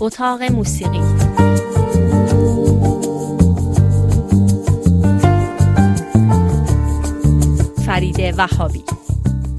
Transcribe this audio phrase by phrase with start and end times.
[0.00, 1.00] اتاق موسیقی.
[7.86, 8.82] فرید وهابی.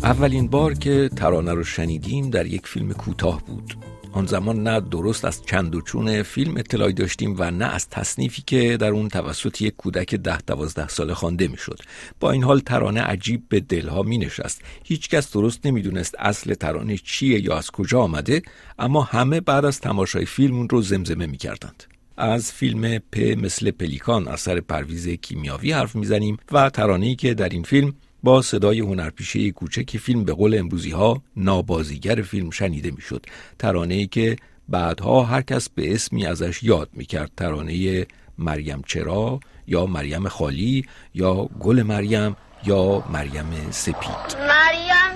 [0.03, 3.90] اولین بار که ترانه رو شنیدیم در یک فیلم کوتاه بود.
[4.13, 8.41] آن زمان نه درست از چند و چون فیلم اطلاعی داشتیم و نه از تصنیفی
[8.41, 11.79] که در اون توسط یک کودک ده دوازده ساله خوانده می‌شد
[12.19, 17.43] با این حال ترانه عجیب به دلها می نشست هیچکس درست نمی‌دونست اصل ترانه چیه
[17.43, 18.41] یا از کجا آمده
[18.79, 21.83] اما همه بعد از تماشای فیلم اون رو زمزمه می کردند.
[22.17, 27.63] از فیلم پ مثل پلیکان اثر پرویز کیمیاوی حرف می‌زنیم و ترانه‌ای که در این
[27.63, 27.93] فیلم
[28.23, 33.25] با صدای هنرپیشه کوچک فیلم به قول امروزی ها نابازیگر فیلم شنیده می‌شد.
[33.59, 34.35] ترانه ای که
[34.69, 37.31] بعدها هر کس به اسمی ازش یاد می‌کرد.
[37.37, 38.05] ترانه
[38.37, 42.35] مریم چرا یا مریم خالی یا گل مریم
[42.65, 44.37] یا مریم سپید.
[44.39, 45.10] مریم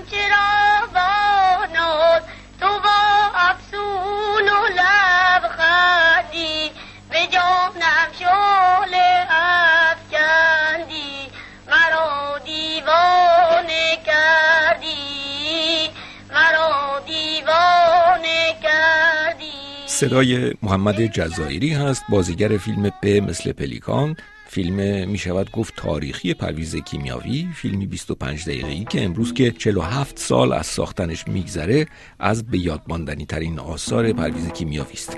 [19.96, 24.16] صدای محمد جزایری هست بازیگر فیلم پ مثل پلیکان.
[24.46, 27.48] فیلم می شود گفت تاریخی پرویز کیمیاوی.
[27.54, 31.86] فیلمی 25 دقیقه‌ای که امروز که 47 سال از ساختنش میگذره
[32.18, 32.82] از به یاد
[33.28, 35.16] ترین آثار پرویز کیمیاوی است.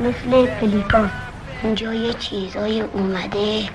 [0.00, 1.10] مثل پلیکان.
[1.62, 3.68] اینجا یه چیزای اومده.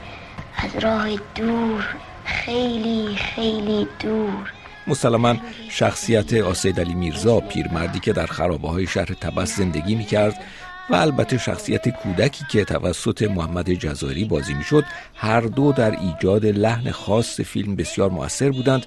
[0.63, 1.85] از راه دور.
[2.25, 4.51] خیلی خیلی دور.
[4.87, 5.35] مسلما
[5.69, 10.43] شخصیت آسید علی میرزا پیرمردی که در خرابه های شهر تبس زندگی می کرد
[10.89, 14.83] و البته شخصیت کودکی که توسط محمد جزاری بازی می‌شد
[15.15, 18.85] هر دو در ایجاد لحن خاص فیلم بسیار موثر بودند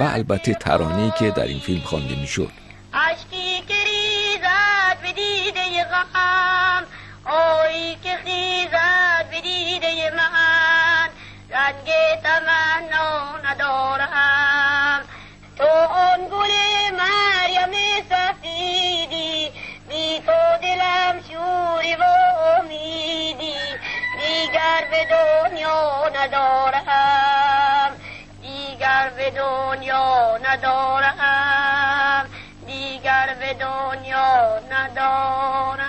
[0.00, 2.50] و البته ترانه‌ای که در این فیلم خوانده می‌شد.
[2.94, 6.84] عشقی که ریزد به دیده غم.
[7.24, 10.39] آیی که خیزد به دیده من.
[11.60, 11.90] رنگ
[12.22, 15.00] تمنا ندارم
[15.56, 16.52] تو آن گل
[16.98, 17.72] مریم
[18.10, 19.52] سفیدی
[19.88, 22.04] بی تو دلم شوری و
[22.58, 23.58] امیدی
[24.20, 27.96] دیگر به دنیا ندارم
[28.40, 32.28] دیگر به دنیا ندارم
[32.66, 35.79] دیگر به دنیا ندارم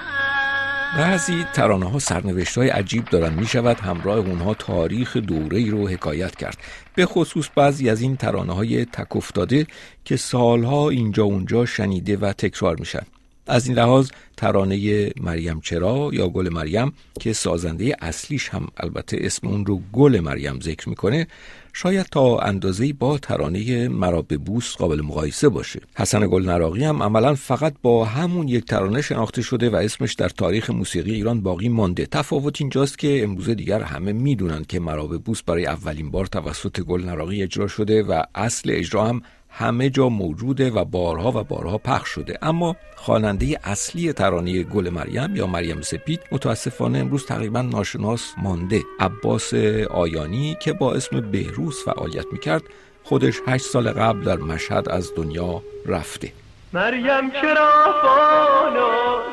[1.02, 3.34] بعضی ترانه ها سرنوشت های عجیب دارن.
[3.34, 6.58] می شود همراه اونها تاریخ دوره ای رو حکایت کرد.
[6.96, 9.68] به خصوص بعضی از این ترانه های تک افتاده
[10.06, 13.06] که سالها اینجا اونجا شنیده و تکرار میشن.
[13.48, 19.48] از این لحاظ ترانه مریم چرا یا گل مریم که سازنده اصلیش هم البته اسم
[19.48, 21.28] اون رو گل مریم ذکر می‌کنه
[21.74, 25.82] شاید تا اندازه با ترانه مرا به بوس قابل مقایسه باشه.
[25.96, 30.30] حسن گل نراقی هم عملا فقط با همون یک ترانه شناخته شده و اسمش در
[30.30, 32.06] تاریخ موسیقی ایران باقی مانده.
[32.06, 36.82] تفاوت اینجاست که امروز دیگر همه می‌دونن که مرا به بوس برای اولین بار توسط
[36.82, 41.78] گل نراقی اجرا شده و اصل اجرا هم همه جا موجوده و بارها و بارها
[41.78, 42.40] پخش شده.
[42.42, 48.82] اما خواننده اصلی ترانه گل مریم یا مریم سپید متاسفانه امروز تقریبا ناشناس مانده.
[49.00, 49.54] عباس
[49.90, 52.64] آیانی که با اسم بهروز فعالیت می‌کرد
[53.04, 56.32] خودش هشت سال قبل در مشهد از دنیا رفته.
[56.74, 57.72] مریم چرا
[58.04, 58.90] بالا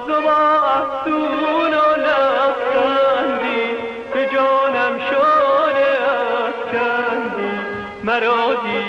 [0.07, 1.48] زبا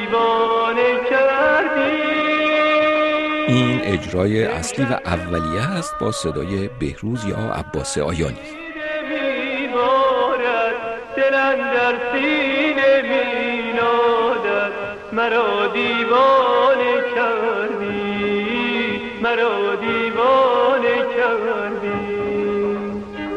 [0.10, 2.02] دیوانه کردی.
[3.48, 8.38] این اجرای اصلی و اولیه است با صدای بهروز یا عباس آیانی.
[11.16, 14.72] دلم در سینه مینادد.
[15.14, 18.50] مرا دیوانه کردی
[19.22, 20.09] مرا دیوانه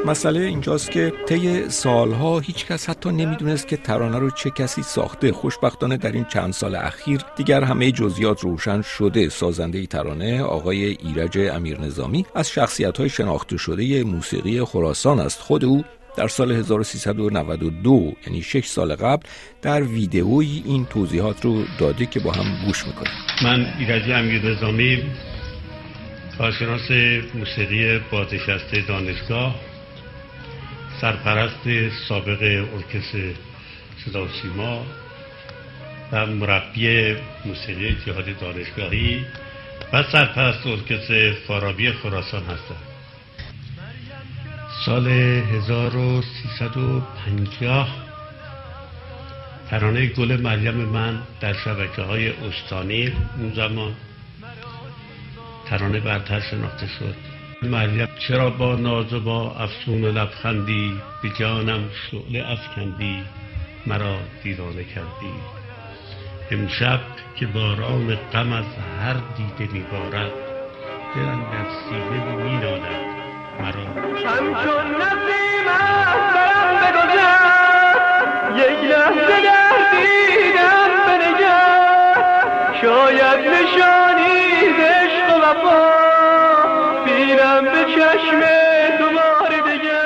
[0.06, 5.32] مسئله اینجاست که طی سالها هیچ کس حتی نمی‌دونست که ترانه رو چه کسی ساخته.
[5.32, 9.28] خوشبختانه در این چند سال اخیر دیگر همه جزئیات روشن شده.
[9.28, 15.40] سازنده ای ترانه آقای ایرج امیر نظامی از شخصیت های شناخته شده موسیقی خراسان است.
[15.40, 15.84] خود او
[16.16, 19.22] در سال 1392 یعنی 6 سال قبل
[19.62, 23.12] در ویدئویی این توضیحات رو داده که با هم گوش می‌کنیم.
[23.43, 25.02] من ایرج امیر نظامی
[26.38, 26.90] کارشناس
[27.34, 29.71] موسیقی بازنشسته دانشگاه
[31.02, 31.66] سرپرست
[32.08, 32.43] سابق
[32.75, 33.34] ارکستر
[34.04, 34.87] صدا و سیما
[36.12, 39.26] و مربی موسیقی جهاد دانشگاهی
[39.93, 42.76] و سرپرست ارکستر فارابی خراسان هستم
[44.87, 47.88] سال 1350
[49.70, 53.94] ترانه گل مریم من در شبکه های استانی اون زمان
[55.66, 57.41] ترانه برتر شناخته شد.
[57.62, 63.24] مریم چرا با ناز و با افسون و لبخندی؟ به جانم شعله افکندی
[63.86, 65.34] مرا دیوانه کردی.
[66.50, 67.00] امشب
[67.36, 68.64] که باران غم از
[69.00, 70.32] هر دیده میبارد
[71.14, 73.06] دلم در سینه مینالد
[73.60, 73.84] مرا.
[73.84, 77.62] همچون نسیم از برم بگذر
[78.56, 80.31] یک لحظه در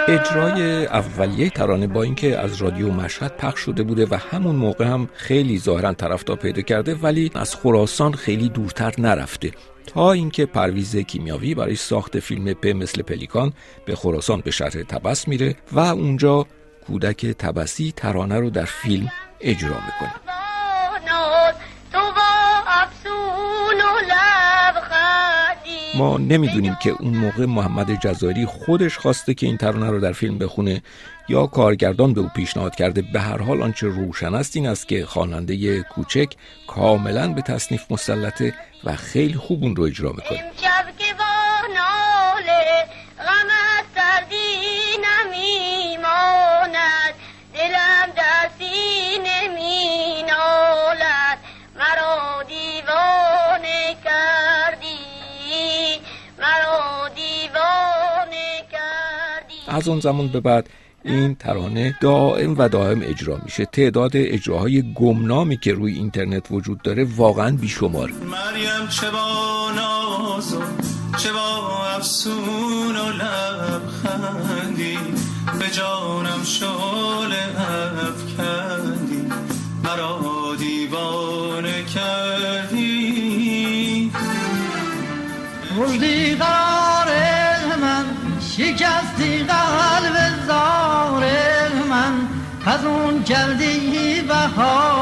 [0.09, 5.09] اجرای اولیه ترانه با اینکه از رادیو مشهد پخش شده بوده و همون موقع هم
[5.15, 9.51] خیلی ظاهرا طرفدار پیدا کرده ولی از خراسان خیلی دورتر نرفته.
[9.87, 13.53] تا اینکه پرویز کیمیاوی برای ساخت فیلم په مثل پلیکان
[13.85, 16.47] به خراسان به شهر تبس میره و اونجا
[16.87, 19.09] کودک تبسی ترانه رو در فیلم
[19.41, 20.26] اجرا می‌کنه.
[25.97, 30.39] ما نمی‌دونیم که اون موقع محمد جزایری خودش خواسته که این ترانه رو در فیلم
[30.39, 30.83] بخونه
[31.29, 33.03] یا کارگردان به او پیشنهاد کرده.
[33.03, 36.33] به هر حال آنچه روشن است این است که خواننده کوچک
[36.67, 38.55] کاملا به تصنیف مسلطه
[38.85, 40.53] و خیلی خوب اون رو اجرا می‌کنه.
[59.87, 60.69] از اون زمان به بعد
[61.05, 63.65] این ترانه دائم و دائم اجرا میشه.
[63.65, 68.11] تعداد اجراهای گمنامی که روی اینترنت وجود داره واقعا بیشمار.
[68.11, 70.61] مریم چه با ناز و
[71.19, 74.99] چه با افسون و لبخندی
[75.59, 77.33] به جانم شال
[78.09, 79.29] افکندی
[79.85, 80.21] مرا
[80.59, 83.17] دیوانه کردی.
[85.79, 86.86] من
[88.57, 91.25] شکستی قلب زار
[91.89, 92.29] من.
[92.67, 94.96] از اون کردی بهار.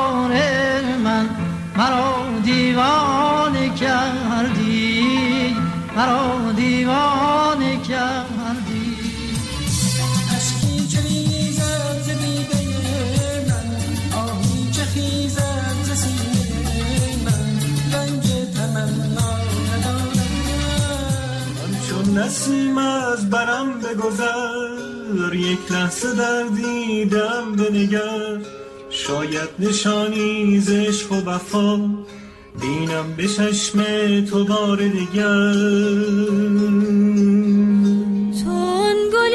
[23.84, 28.38] بگذر یک لحظه در دیدم بنگر
[28.90, 31.76] شاید نشانی ز عشق و وفا
[32.60, 33.84] بینم به چشم
[34.25, 35.52] تو بار دگر
[38.42, 39.34] چون گل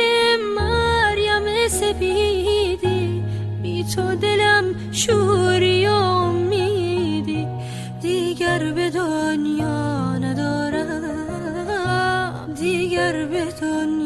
[0.58, 3.24] مریم سپیدی
[3.62, 7.48] بی تو دلم شوری و امیدی
[8.02, 11.14] دیگر به دنیا ندارم
[12.60, 13.99] دیگر به دنیا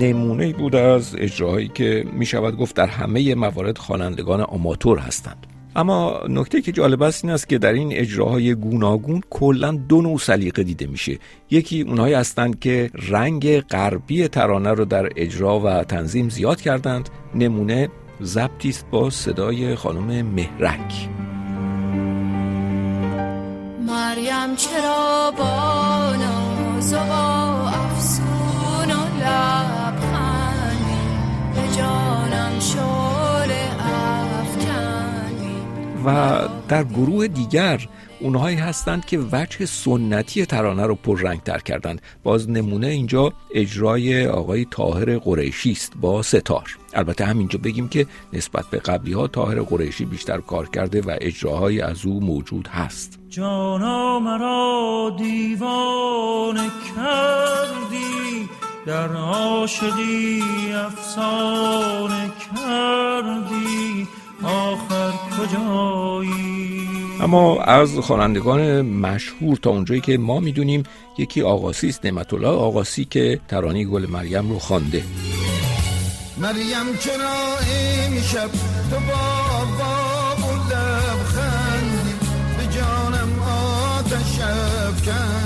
[0.00, 5.46] نمونه بود از اجراهایی که می شود گفت در همه موارد خوانندگان آماتور هستند.
[5.76, 10.18] اما نکته که جالب است این است که در این اجراهای گوناگون کلا دو نوع
[10.18, 11.18] سلیقه دیده میشه.
[11.50, 17.08] یکی اونهایی هستند که رنگ غربی ترانه رو در اجرا و تنظیم زیاد کردند.
[17.34, 17.88] نمونه
[18.22, 21.08] ضبطی است با صدای خانم مهرک.
[23.86, 26.96] مریم چرا با ناز و
[27.66, 29.69] افسون و
[36.04, 36.38] و
[36.68, 37.88] در گروه دیگر
[38.20, 42.02] اونهایی هستند که وجه سنتی ترانه رو پررنگتر کردند.
[42.22, 46.78] باز نمونه اینجا اجرای آقای تاهر قریشی است با ستار.
[46.94, 51.80] البته همینجا بگیم که نسبت به قبلی ها تاهر قریشی بیشتر کار کرده و اجراهایی
[51.80, 53.18] از او موجود هست.
[53.28, 58.48] جانا مرا دیوانه کردی
[58.86, 60.42] در عاشقی
[60.72, 64.08] افسانه کردی.
[64.44, 66.88] آخر کجایی؟
[67.20, 70.82] اما از خوانندگان مشهور تا اونجایی که ما می‌دونیم
[71.18, 75.04] یکی آقاسی است نعمت الله آقاسی که ترانه گل مریم رو خوانده.
[76.38, 77.58] مریم چرا
[78.06, 78.50] امشب
[78.90, 82.14] تو با باغ و لبخندی
[82.58, 83.42] به جانم
[83.98, 85.39] آتش افکندی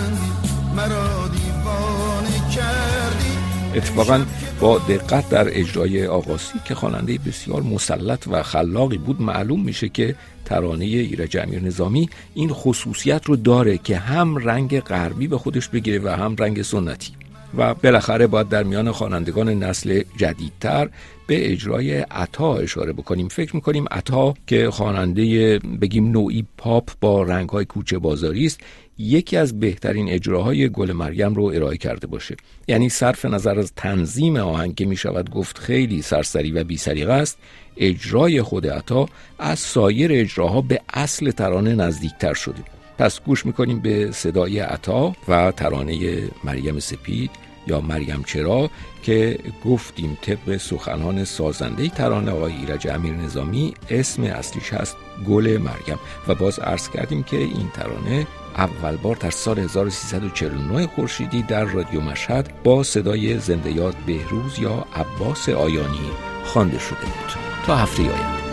[3.75, 4.25] اتفاقا
[4.61, 10.15] با دقت در اجرای آقاسی که خواننده بسیار مسلط و خلاقی بود معلوم میشه که
[10.45, 15.99] ترانه ایرج امیر نظامی این خصوصیت رو داره که هم رنگ غربی به خودش بگیره
[15.99, 17.13] و هم رنگ سنتی.
[17.57, 20.89] و بالاخره باید در میان خوانندگان نسل جدیدتر
[21.27, 23.29] به اجرای عطا اشاره بکنیم.
[23.29, 28.61] فکر می‌کنیم عطا که خواننده بگیم نوعی پاپ با رنگهای کوچه بازاری است
[28.99, 32.37] یکی از بهترین اجراهای گل مریم رو ارائه کرده باشه.
[32.69, 37.39] یعنی صرف نظر از تنظیم آهنگ که می شود گفت خیلی سرسری و بی است
[37.77, 39.09] اجرای خود عطا
[39.39, 42.63] از سایر اجراها به اصل ترانه نزدیکتر شده.
[42.99, 47.31] پس گوش می‌کنیم به صدای عطا و ترانه مریم سپید.
[47.67, 48.71] یا مریم چرا
[49.03, 54.97] که گفتیم طبق سخنان سازنده ترانه آقای ایرج امیر نظامی اسم اصلیش هست
[55.29, 61.43] گل مریم و باز عرض کردیم که این ترانه اول بار در سال 1349 خورشیدی
[61.43, 66.11] در رادیو مشهد با صدای زنده یاد بهروز یا عباس آیانی
[66.45, 67.33] خوانده شده بود.
[67.67, 68.44] تا هفته آینده.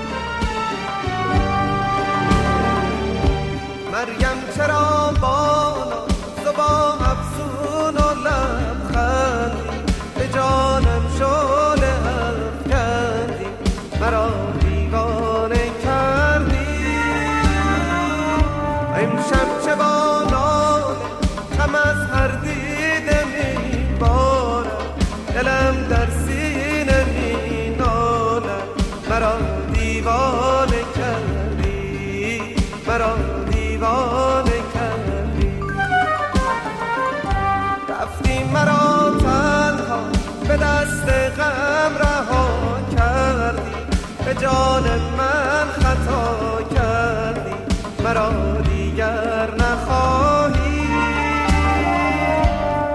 [44.51, 44.84] جان
[45.17, 47.55] من خطا کردی
[48.03, 48.31] مرا
[48.62, 50.88] دیگر نخواهی.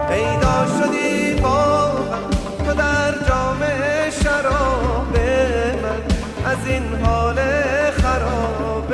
[0.08, 1.90] پیدا شدی با
[2.66, 3.60] تو در جام
[4.22, 5.16] شراب
[5.82, 6.00] من
[6.52, 7.36] از این حال
[7.90, 8.92] خراب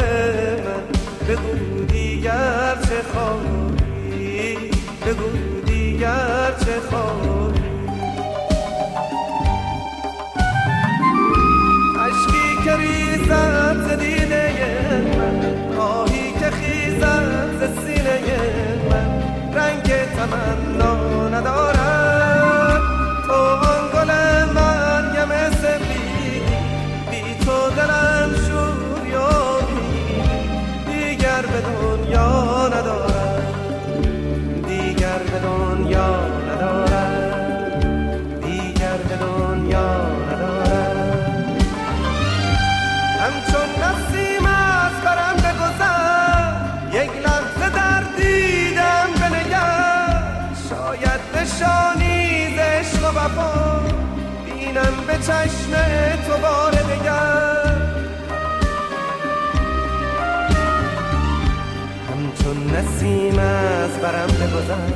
[0.65, 0.83] من.
[1.29, 4.57] بگو دیگر چه خواهی
[5.07, 7.32] بگو دیگر چه خواهی.
[55.23, 55.73] چشم
[56.27, 57.77] تو بار دگر
[62.11, 64.93] همچون نسیم از برم بگذر.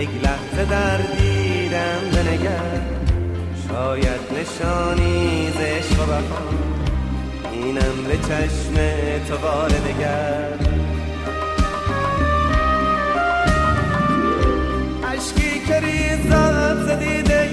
[0.00, 2.80] یک لحظه در دیدم بنگر.
[3.68, 6.68] شاید نشانی ز عشق و وفا.
[7.52, 8.74] اینم به چشم
[9.28, 10.48] تو بار دگر
[15.12, 17.48] عشقی که ریزد ز دیده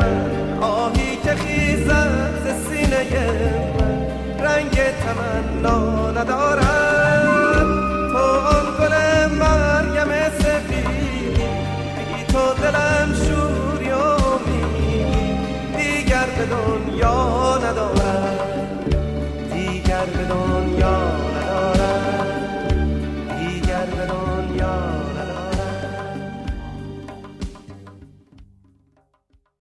[0.00, 0.97] من آهی
[2.44, 3.02] ز سینه
[3.78, 3.96] من
[4.44, 5.87] رنگ تمنا